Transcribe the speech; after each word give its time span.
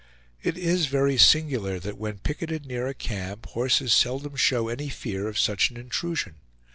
It 0.41 0.57
is 0.57 0.87
very 0.87 1.15
singular 1.15 1.77
that 1.79 1.95
when 1.95 2.17
picketed 2.17 2.65
near 2.65 2.87
a 2.87 2.93
camp 2.95 3.45
horses 3.49 3.93
seldom 3.93 4.35
show 4.35 4.67
any 4.67 4.89
fear 4.89 5.27
of 5.27 5.37
such 5.37 5.69
an 5.69 5.77
intrusion. 5.77 6.37